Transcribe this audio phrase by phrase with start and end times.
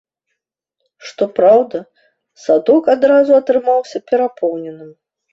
[1.09, 1.81] Што праўда,
[2.43, 4.89] садок адразу атрымаўся перапоўненым.